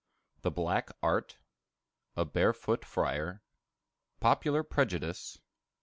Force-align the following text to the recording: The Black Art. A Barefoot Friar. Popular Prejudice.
The 0.41 0.49
Black 0.49 0.89
Art. 1.03 1.37
A 2.15 2.25
Barefoot 2.25 2.83
Friar. 2.83 3.43
Popular 4.19 4.63
Prejudice. 4.63 5.37